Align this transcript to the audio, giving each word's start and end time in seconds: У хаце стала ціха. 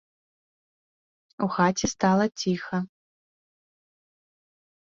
У 1.47 1.49
хаце 1.57 1.87
стала 1.95 2.25
ціха. 2.39 2.77